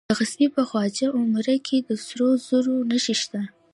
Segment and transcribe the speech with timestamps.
[0.09, 3.41] د غزني په خواجه عمري کې د سرو زرو نښې شته.